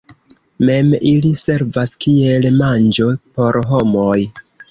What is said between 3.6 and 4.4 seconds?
homoj.